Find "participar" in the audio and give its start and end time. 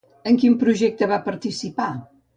1.29-1.91